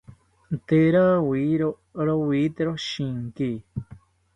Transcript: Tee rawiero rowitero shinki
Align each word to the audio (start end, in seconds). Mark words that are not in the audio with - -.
Tee 0.67 0.89
rawiero 0.95 1.69
rowitero 2.07 2.73
shinki 2.87 3.49